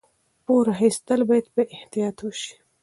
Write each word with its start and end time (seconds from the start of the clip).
پور 0.45 0.65
اخیستل 0.75 1.19
باید 1.29 1.45
په 1.55 1.61
احتیاط 1.75 2.17
وشي. 2.21 2.53